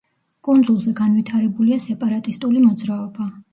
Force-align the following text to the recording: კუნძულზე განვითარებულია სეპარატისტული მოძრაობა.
კუნძულზე 0.47 0.93
განვითარებულია 1.01 1.79
სეპარატისტული 1.85 2.65
მოძრაობა. 2.67 3.33